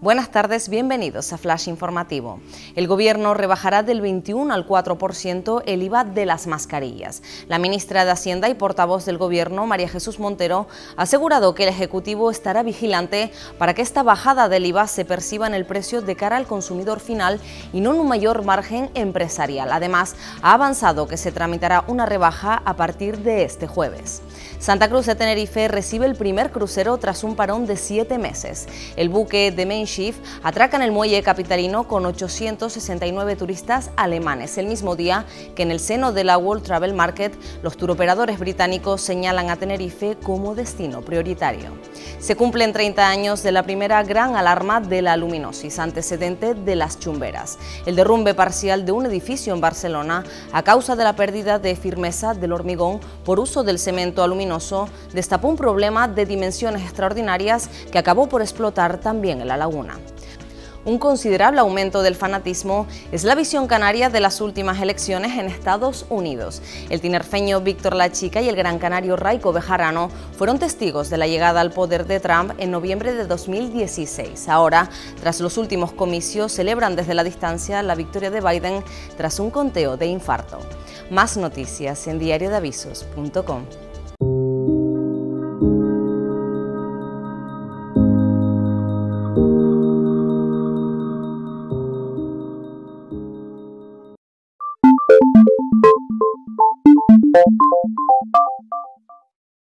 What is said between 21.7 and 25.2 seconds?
una rebaja a partir de este jueves. Santa Cruz de